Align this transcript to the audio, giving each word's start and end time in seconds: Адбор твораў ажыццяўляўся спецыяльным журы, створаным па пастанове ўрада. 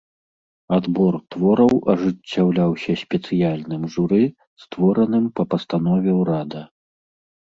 Адбор 0.75 1.13
твораў 1.33 1.73
ажыццяўляўся 1.93 2.95
спецыяльным 3.01 3.83
журы, 3.97 4.19
створаным 4.63 5.29
па 5.41 5.45
пастанове 5.53 6.11
ўрада. 6.21 6.63